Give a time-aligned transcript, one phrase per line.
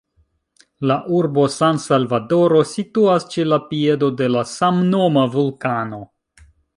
[0.91, 6.01] La urbo San-Salvadoro situas ĉe la piedo de la samnoma vulkano.